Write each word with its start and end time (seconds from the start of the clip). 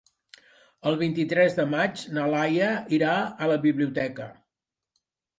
El 0.91 0.95
vint-i-tres 1.01 1.57
de 1.59 1.65
maig 1.73 2.05
na 2.17 2.23
Laia 2.31 2.69
irà 2.99 3.11
a 3.27 3.49
la 3.51 3.57
biblioteca. 3.67 4.27